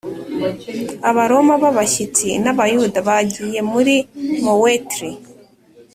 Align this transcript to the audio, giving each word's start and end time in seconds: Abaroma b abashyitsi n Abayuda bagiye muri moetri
Abaroma 1.09 1.53
b 1.61 1.63
abashyitsi 1.71 2.27
n 2.43 2.45
Abayuda 2.53 2.99
bagiye 3.07 3.59
muri 3.71 3.95
moetri 4.45 5.09